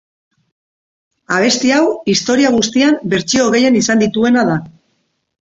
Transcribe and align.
Abesti 1.35 1.73
hau 1.75 1.83
historia 2.15 2.53
guztian 2.57 2.97
bertsio 3.13 3.47
gehien 3.57 3.81
izan 3.85 4.03
dituena 4.07 4.49
da. 4.53 4.61